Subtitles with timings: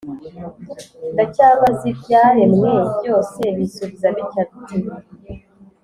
[1.13, 4.77] ndacyabaz’ ibyaremwe byose, binsubiza bitya biti: